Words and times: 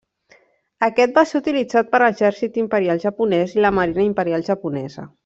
Aquest 0.85 1.13
va 1.19 1.23
ser 1.31 1.41
utilitzat 1.43 1.91
per 1.91 2.01
l'Exèrcit 2.03 2.57
Imperial 2.63 3.05
Japonès 3.07 3.55
i 3.59 3.63
la 3.67 3.73
Marina 3.81 4.07
Imperial 4.07 4.49
Japonesa. 4.53 5.07